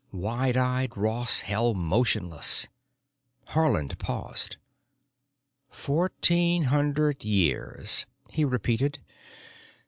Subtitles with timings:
[0.11, 2.67] Wide eyed, Ross held motionless.
[3.49, 4.57] Haarland paused.
[5.69, 8.97] "Fourteen hundred years," he repeated.